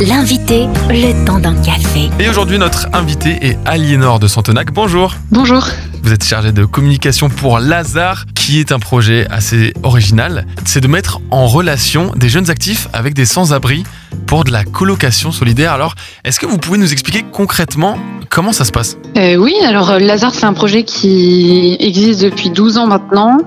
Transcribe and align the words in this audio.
L'invité, 0.00 0.66
le 0.90 1.24
temps 1.24 1.40
d'un 1.40 1.60
café. 1.60 2.08
Et 2.20 2.28
aujourd'hui, 2.28 2.56
notre 2.56 2.86
invité 2.92 3.44
est 3.44 3.58
Aliénor 3.64 4.20
de 4.20 4.28
Santenac. 4.28 4.72
Bonjour. 4.72 5.16
Bonjour. 5.32 5.66
Vous 6.04 6.12
êtes 6.12 6.22
chargé 6.22 6.52
de 6.52 6.64
communication 6.64 7.28
pour 7.28 7.58
Lazare, 7.58 8.24
qui 8.36 8.60
est 8.60 8.70
un 8.70 8.78
projet 8.78 9.26
assez 9.28 9.72
original. 9.82 10.46
C'est 10.64 10.80
de 10.80 10.86
mettre 10.86 11.20
en 11.32 11.48
relation 11.48 12.12
des 12.14 12.28
jeunes 12.28 12.48
actifs 12.48 12.86
avec 12.92 13.12
des 13.14 13.26
sans-abri 13.26 13.82
pour 14.28 14.44
de 14.44 14.52
la 14.52 14.62
colocation 14.62 15.32
solidaire. 15.32 15.72
Alors, 15.72 15.94
est-ce 16.22 16.38
que 16.38 16.44
vous 16.44 16.58
pouvez 16.58 16.76
nous 16.76 16.92
expliquer 16.92 17.24
concrètement 17.32 17.96
comment 18.28 18.52
ça 18.52 18.66
se 18.66 18.70
passe? 18.70 18.98
Euh, 19.16 19.36
oui, 19.36 19.54
alors 19.64 19.90
euh, 19.90 19.98
Lazare, 19.98 20.34
c'est 20.34 20.44
un 20.44 20.52
projet 20.52 20.82
qui 20.82 21.78
existe 21.80 22.20
depuis 22.22 22.50
12 22.50 22.76
ans 22.76 22.86
maintenant, 22.86 23.38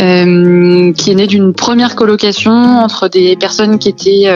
euh, 0.00 0.92
qui 0.94 1.10
est 1.10 1.14
né 1.14 1.26
d'une 1.26 1.52
première 1.52 1.94
colocation 1.94 2.52
entre 2.52 3.08
des 3.08 3.36
personnes 3.36 3.78
qui 3.78 3.90
étaient 3.90 4.32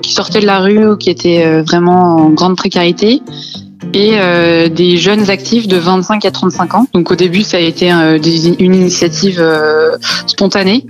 qui 0.00 0.12
sortaient 0.12 0.40
de 0.40 0.46
la 0.46 0.60
rue 0.60 0.86
ou 0.90 0.96
qui 0.96 1.10
étaient 1.10 1.60
vraiment 1.62 2.18
en 2.18 2.30
grande 2.30 2.56
précarité 2.56 3.20
et 3.94 4.12
euh, 4.14 4.68
des 4.68 4.96
jeunes 4.96 5.30
actifs 5.30 5.68
de 5.68 5.76
25 5.76 6.24
à 6.24 6.30
35 6.30 6.74
ans. 6.74 6.86
Donc 6.92 7.10
au 7.10 7.16
début, 7.16 7.42
ça 7.42 7.56
a 7.56 7.60
été 7.60 7.92
euh, 7.92 8.18
une 8.18 8.74
initiative 8.74 9.38
euh, 9.40 9.96
spontanée 10.26 10.86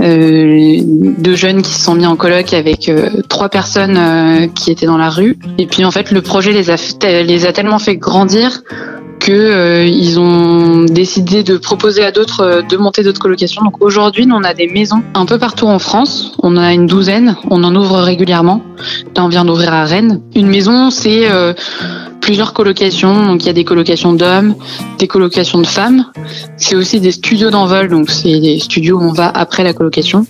euh, 0.00 0.80
de 0.82 1.34
jeunes 1.36 1.62
qui 1.62 1.72
se 1.72 1.84
sont 1.84 1.94
mis 1.94 2.06
en 2.06 2.16
coloc 2.16 2.52
avec 2.52 2.88
euh, 2.88 3.22
trois 3.28 3.48
personnes 3.48 3.96
euh, 3.96 4.48
qui 4.48 4.72
étaient 4.72 4.86
dans 4.86 4.96
la 4.96 5.08
rue. 5.08 5.38
Et 5.56 5.66
puis 5.66 5.84
en 5.84 5.92
fait, 5.92 6.10
le 6.10 6.20
projet 6.20 6.50
les 6.50 6.70
a, 6.70 6.76
les 7.22 7.46
a 7.46 7.52
tellement 7.52 7.78
fait 7.78 7.96
grandir 7.96 8.62
que 9.20 9.86
ils 9.86 10.18
ont 10.18 10.84
décidé 10.84 11.44
de 11.44 11.56
proposer 11.56 12.04
à 12.04 12.10
d'autres 12.10 12.62
de 12.68 12.76
monter 12.76 13.02
d'autres 13.02 13.20
colocations. 13.20 13.62
Donc 13.62 13.80
aujourd'hui, 13.80 14.28
on 14.30 14.42
a 14.42 14.52
des 14.52 14.66
maisons 14.66 15.02
un 15.14 15.24
peu 15.26 15.38
partout 15.38 15.66
en 15.66 15.78
France. 15.78 16.32
On 16.42 16.56
en 16.56 16.60
a 16.60 16.74
une 16.74 16.86
douzaine. 16.86 17.36
On 17.50 17.62
en 17.64 17.74
ouvre 17.74 18.00
régulièrement. 18.00 18.62
Là, 19.16 19.24
on 19.24 19.28
vient 19.28 19.44
d'ouvrir 19.44 19.72
à 19.72 19.84
Rennes. 19.84 20.20
Une 20.34 20.48
maison, 20.48 20.90
c'est 20.90 21.26
plusieurs 22.24 22.54
colocations. 22.54 23.26
Donc 23.26 23.42
il 23.42 23.46
y 23.46 23.50
a 23.50 23.52
des 23.52 23.64
colocations 23.64 24.14
d'hommes, 24.14 24.54
des 24.98 25.06
colocations 25.06 25.58
de 25.60 25.66
femmes. 25.66 26.06
C'est 26.56 26.74
aussi 26.74 26.98
des 26.98 27.12
studios 27.12 27.50
d'envol. 27.50 27.88
Donc 27.88 28.10
c'est 28.10 28.40
des 28.40 28.58
studios 28.58 28.98
où 28.98 29.02
on 29.02 29.12
va 29.12 29.28
après 29.28 29.62
la 29.62 29.74
colocation 29.74 30.26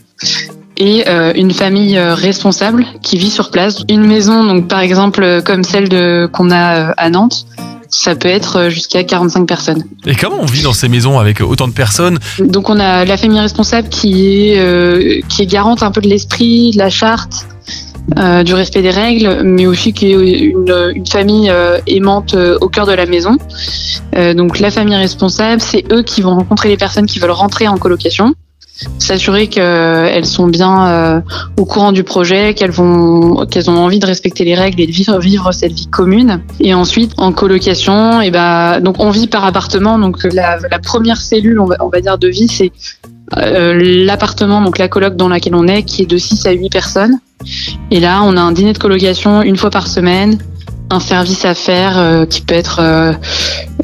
et 0.77 1.09
euh, 1.09 1.33
une 1.36 1.53
famille 1.53 1.97
euh, 1.97 2.14
responsable 2.14 2.84
qui 3.01 3.17
vit 3.17 3.31
sur 3.31 3.53
place. 3.53 3.84
Une 3.89 4.05
maison, 4.05 4.42
donc 4.42 4.67
par 4.67 4.81
exemple 4.81 5.23
euh, 5.23 5.41
comme 5.41 5.62
celle 5.62 5.89
de 5.89 6.28
qu'on 6.33 6.51
a 6.51 6.91
à 6.97 7.11
Nantes, 7.11 7.47
ça 7.89 8.17
peut 8.17 8.29
être 8.29 8.69
jusqu'à 8.70 9.05
45 9.05 9.47
personnes. 9.47 9.84
Et 10.05 10.14
comment 10.14 10.39
on 10.41 10.47
vit 10.47 10.62
dans 10.62 10.73
ces 10.73 10.89
maisons 10.89 11.19
avec 11.20 11.41
autant 11.41 11.69
de 11.69 11.73
personnes? 11.73 12.19
Donc 12.41 12.69
on 12.70 12.81
a 12.81 13.05
la 13.05 13.17
famille 13.17 13.41
responsable 13.41 13.89
qui 13.89 14.48
est 14.48 14.58
euh, 14.58 15.20
qui 15.29 15.42
est 15.42 15.47
garante 15.47 15.83
un 15.83 15.92
peu 15.92 16.01
de 16.01 16.08
l'esprit, 16.08 16.73
de 16.73 16.79
la 16.79 16.91
charte, 16.91 17.47
euh, 18.19 18.43
du 18.43 18.53
respect 18.53 18.83
des 18.83 18.91
règles, 18.91 19.41
mais 19.45 19.67
aussi 19.67 19.95
qui 19.95 20.13
est 20.13 20.13
une, 20.13 20.93
une 20.95 21.07
famille 21.07 21.49
euh, 21.49 21.79
aimante 21.87 22.35
euh, 22.35 22.59
au 22.61 22.69
cœur 22.69 22.87
de 22.87 22.93
la 22.93 23.07
maison. 23.07 23.37
Donc 24.37 24.61
la 24.61 24.71
famille 24.71 24.95
responsable, 24.95 25.61
c'est 25.61 25.85
eux 25.91 26.03
qui 26.03 26.23
vont 26.23 26.37
rencontrer 26.37 26.69
les 26.69 26.77
personnes 26.77 27.07
qui 27.07 27.19
veulent 27.19 27.31
rentrer 27.33 27.67
en 27.67 27.77
colocation, 27.79 28.35
s'assurer 29.01 29.49
qu'elles 29.49 30.27
sont 30.27 30.47
bien 30.47 31.25
au 31.57 31.65
courant 31.65 31.91
du 31.91 32.05
projet, 32.05 32.55
qu'elles 32.55 32.71
vont 32.71 33.45
qu'elles 33.47 33.69
ont 33.71 33.79
envie 33.79 33.99
de 33.99 34.07
respecter 34.07 34.45
les 34.45 34.55
règles 34.55 34.81
et 34.81 34.87
de 34.87 34.93
vivre 34.93 35.19
vivre 35.19 35.51
cette 35.51 35.73
vie 35.73 35.89
commune. 35.89 36.43
Et 36.61 36.75
ensuite 36.75 37.13
en 37.17 37.33
colocation, 37.33 38.21
et 38.21 38.31
ben 38.31 38.81
donc 38.81 38.97
on 39.01 39.11
vit 39.11 39.27
par 39.27 39.45
appartement. 39.45 39.99
Donc 39.99 40.23
la, 40.33 40.59
la 40.71 40.79
première 40.79 41.21
cellule, 41.21 41.59
on 41.59 41.67
va, 41.67 41.77
on 41.81 41.89
va 41.89 42.01
dire 42.01 42.17
de 42.17 42.29
vie, 42.29 42.47
c'est 42.47 42.71
l'appartement, 43.37 44.61
donc 44.61 44.79
la 44.79 44.89
coloc 44.89 45.17
dans 45.17 45.29
laquelle 45.29 45.55
on 45.55 45.67
est, 45.67 45.83
qui 45.83 46.03
est 46.03 46.07
de 46.07 46.19
6 46.19 46.47
à 46.47 46.53
8 46.53 46.71
personnes. 46.71 47.19
Et 47.91 48.01
là, 48.01 48.23
on 48.23 48.37
a 48.37 48.41
un 48.41 48.53
dîner 48.53 48.73
de 48.73 48.79
colocation 48.79 49.43
une 49.43 49.57
fois 49.57 49.71
par 49.71 49.87
semaine, 49.87 50.39
un 50.91 51.01
service 51.01 51.45
à 51.45 51.55
faire 51.55 51.99
euh, 51.99 52.27
qui 52.27 52.41
peut 52.41 52.55
être 52.55 52.81
euh, 52.81 53.13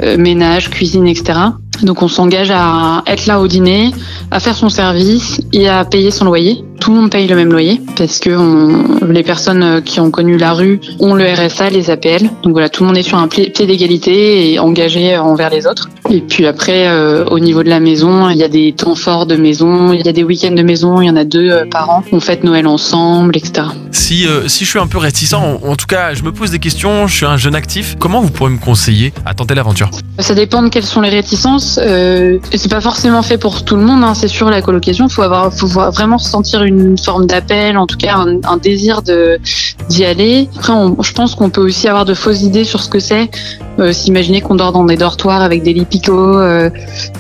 euh, 0.03 0.17
ménage, 0.17 0.71
cuisine, 0.71 1.07
etc. 1.07 1.39
Donc 1.83 2.03
on 2.03 2.09
s'engage 2.09 2.51
à 2.51 3.03
être 3.07 3.27
là 3.27 3.41
au 3.41 3.49
dîner, 3.49 3.93
à 4.31 4.41
faire 4.41 4.55
son 4.55 4.69
service 4.69 5.41
et 5.53 5.69
à 5.69 5.85
payer 5.85 6.11
son 6.11 6.27
loyer. 6.27 6.63
Tout 6.79 6.91
le 6.91 7.01
monde 7.01 7.11
paye 7.11 7.27
le 7.27 7.37
même 7.37 7.53
loyer 7.53 7.81
parce 7.97 8.19
que 8.19 9.05
les 9.07 9.23
personnes 9.23 9.63
euh, 9.63 9.81
qui 9.81 10.01
ont 10.01 10.11
connu 10.11 10.37
la 10.37 10.53
rue 10.53 10.81
ont 10.99 11.15
le 11.15 11.25
RSA, 11.25 11.71
les 11.71 11.91
APL. 11.91 12.31
Donc 12.43 12.53
voilà, 12.53 12.69
tout 12.69 12.83
le 12.83 12.89
monde 12.89 12.99
est 12.99 13.03
sur 13.03 13.19
un 13.19 13.29
pied 13.29 13.51
d'égalité 13.51 14.53
et 14.53 14.59
engagé 14.59 15.17
envers 15.17 15.51
les 15.51 15.67
autres. 15.67 15.89
Et 16.13 16.23
puis 16.23 16.45
après, 16.45 16.89
euh, 16.89 17.25
au 17.27 17.39
niveau 17.39 17.63
de 17.63 17.69
la 17.69 17.79
maison, 17.79 18.29
il 18.31 18.37
y 18.37 18.43
a 18.43 18.49
des 18.49 18.73
temps 18.73 18.97
forts 18.97 19.27
de 19.27 19.37
maison, 19.37 19.93
il 19.93 20.05
y 20.05 20.09
a 20.09 20.13
des 20.13 20.25
week-ends 20.25 20.51
de 20.51 20.63
maison, 20.63 21.01
il 21.01 21.07
y 21.07 21.11
en 21.11 21.15
a 21.15 21.23
deux 21.25 21.49
euh, 21.51 21.65
par 21.71 21.89
an. 21.89 22.03
On 22.11 22.19
fête 22.19 22.43
Noël 22.43 22.67
ensemble, 22.67 23.37
etc. 23.37 23.69
si, 23.93 24.27
euh, 24.27 24.49
si 24.49 24.65
je 24.65 24.71
suis 24.71 24.79
un 24.81 24.89
peu 24.89 24.99
réticent, 24.99 25.35
en, 25.35 25.61
en 25.65 25.77
tout 25.77 25.87
cas, 25.87 26.13
je 26.15 26.25
me 26.25 26.33
pose 26.33 26.51
des 26.51 26.59
questions, 26.59 27.07
je 27.07 27.15
suis 27.15 27.27
un 27.27 27.37
jeune 27.37 27.55
actif, 27.55 27.95
comment 28.01 28.21
vous 28.21 28.31
pourrez 28.31 28.51
me 28.51 28.59
conseiller 28.59 29.13
à 29.25 29.35
tenter 29.35 29.55
l'aventure? 29.55 29.89
Ça 30.19 30.35
dépend 30.35 30.63
de 30.65 30.69
quelles 30.69 30.83
sont 30.85 31.01
les 31.01 31.11
réticences. 31.11 31.79
C'est 31.79 32.71
pas 32.71 32.81
forcément 32.81 33.23
fait 33.23 33.39
pour 33.39 33.65
tout 33.65 33.77
le 33.77 33.83
monde, 33.83 34.03
hein, 34.03 34.15
c'est 34.15 34.29
sûr. 34.29 34.51
La 34.51 34.63
colocation, 34.63 35.09
faut 35.09 35.23
avoir, 35.23 35.53
faut 35.55 35.69
vraiment 35.69 36.17
ressentir 36.17 36.65
une 36.65 36.99
forme 36.99 37.27
d'appel, 37.27 37.79
en 37.79 37.87
tout 37.87 37.97
cas 37.97 38.17
un, 38.17 38.41
un 38.49 38.57
désir 38.57 39.03
d'y 39.03 40.05
aller. 40.05 40.49
Après, 40.57 40.73
on- 40.73 41.01
je 41.03 41.13
pense 41.13 41.37
qu'on 41.37 41.51
peut 41.51 41.63
aussi 41.63 41.87
avoir 41.89 42.05
de 42.05 42.15
fausses 42.15 42.43
idées 42.43 42.65
sur 42.65 42.83
ce 42.83 42.89
que 42.89 42.99
c'est. 42.99 43.31
Euh, 43.81 43.93
S'imaginer 43.93 44.41
qu'on 44.41 44.55
dort 44.55 44.73
dans 44.73 44.85
des 44.85 44.97
dortoirs 44.97 45.43
avec 45.43 45.63
des 45.63 45.73
lits 45.73 45.87
picots, 45.87 46.39
euh, 46.39 46.71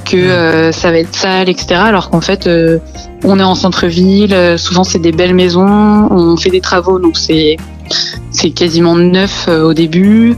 que 0.04 0.16
euh, 0.16 0.72
ça 0.72 0.90
va 0.90 0.98
être 0.98 1.14
sale, 1.14 1.48
etc. 1.48 1.76
Alors 1.76 2.10
qu'en 2.10 2.20
fait, 2.20 2.48
on 3.24 3.38
est 3.38 3.42
en 3.42 3.54
centre-ville. 3.54 4.36
souvent, 4.58 4.84
c'est 4.84 4.98
des 4.98 5.12
belles 5.12 5.34
maisons. 5.34 6.08
On 6.10 6.36
fait 6.36 6.50
des 6.50 6.60
travaux, 6.60 6.98
donc 6.98 7.16
c'est 7.16 7.56
c'est 8.30 8.50
quasiment 8.50 8.94
neuf 8.94 9.48
au 9.48 9.74
début. 9.74 10.36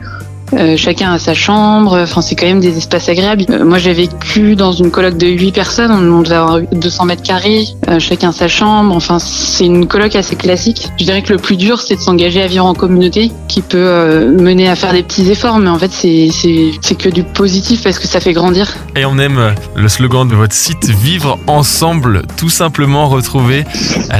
Euh, 0.54 0.76
chacun 0.76 1.12
a 1.12 1.18
sa 1.18 1.34
chambre, 1.34 1.98
enfin 2.02 2.20
c'est 2.20 2.34
quand 2.34 2.46
même 2.46 2.60
des 2.60 2.76
espaces 2.76 3.08
agréables. 3.08 3.44
Euh, 3.50 3.64
moi 3.64 3.78
j'ai 3.78 3.92
vécu 3.92 4.54
dans 4.54 4.72
une 4.72 4.90
coloc 4.90 5.16
de 5.16 5.26
8 5.26 5.52
personnes, 5.52 5.90
on, 5.90 6.22
devait 6.22 6.36
avoir 6.36 6.60
200 6.60 7.06
mètres 7.06 7.22
carrés, 7.22 7.66
euh, 7.88 7.98
chacun 7.98 8.32
sa 8.32 8.48
chambre, 8.48 8.94
enfin 8.94 9.18
c'est 9.18 9.64
une 9.64 9.86
coloc 9.86 10.14
assez 10.14 10.36
classique. 10.36 10.88
Je 10.98 11.04
dirais 11.04 11.22
que 11.22 11.32
le 11.32 11.38
plus 11.38 11.56
dur 11.56 11.80
c'est 11.80 11.96
de 11.96 12.00
s'engager 12.00 12.42
à 12.42 12.46
vivre 12.46 12.66
en 12.66 12.74
communauté, 12.74 13.32
qui 13.48 13.62
peut 13.62 13.78
euh, 13.78 14.30
mener 14.30 14.68
à 14.68 14.76
faire 14.76 14.92
des 14.92 15.02
petits 15.02 15.30
efforts, 15.30 15.58
mais 15.58 15.70
en 15.70 15.78
fait 15.78 15.92
c'est 15.92 16.28
c'est 16.32 16.72
c'est 16.80 16.96
que 16.96 17.08
du 17.08 17.22
positif 17.22 17.82
parce 17.82 17.98
que 17.98 18.06
ça 18.06 18.20
fait 18.20 18.32
grandir. 18.32 18.74
Et 18.96 19.04
on 19.04 19.18
aime 19.18 19.54
le 19.74 19.88
slogan 19.88 20.28
de 20.28 20.34
votre 20.34 20.54
site 20.54 20.90
Vivre 21.02 21.38
ensemble, 21.46 22.22
tout 22.36 22.50
simplement 22.50 23.08
retrouver 23.08 23.64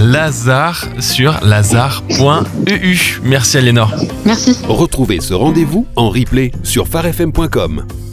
Lazare 0.00 0.86
sur 0.98 1.38
lazare.eu. 1.42 3.20
Merci 3.22 3.58
Aliénor. 3.58 3.92
Merci. 4.24 4.56
Retrouvez 4.68 5.20
ce 5.20 5.34
rendez-vous 5.34 5.86
en 5.96 6.08
sur 6.62 6.88
farfm.com. 6.88 8.11